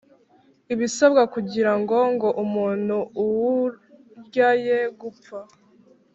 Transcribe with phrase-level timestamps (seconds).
[0.73, 5.39] ibisabwa kugirango ngo umuntu uwurya ye gupfa